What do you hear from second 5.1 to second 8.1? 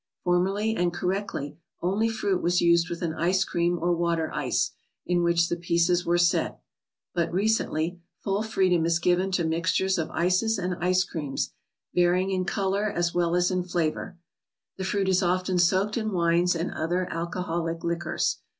which the pieces were set; but recently,